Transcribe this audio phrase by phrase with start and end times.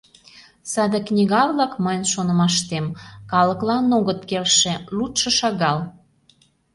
[0.71, 2.85] Саде книга-влак, мыйын шонымаштем,
[3.31, 5.79] калыклан огыт келше, лудшо шагал.